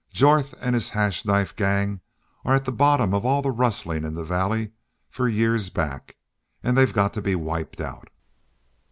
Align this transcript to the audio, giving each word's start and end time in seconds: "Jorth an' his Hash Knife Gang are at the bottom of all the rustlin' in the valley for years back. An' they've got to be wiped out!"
"Jorth 0.11 0.55
an' 0.59 0.73
his 0.73 0.89
Hash 0.89 1.25
Knife 1.25 1.55
Gang 1.55 2.01
are 2.43 2.55
at 2.55 2.65
the 2.65 2.71
bottom 2.71 3.13
of 3.13 3.23
all 3.23 3.43
the 3.43 3.51
rustlin' 3.51 4.03
in 4.03 4.15
the 4.15 4.23
valley 4.23 4.71
for 5.11 5.27
years 5.27 5.69
back. 5.69 6.17
An' 6.63 6.73
they've 6.73 6.91
got 6.91 7.13
to 7.13 7.21
be 7.21 7.35
wiped 7.35 7.79
out!" 7.79 8.09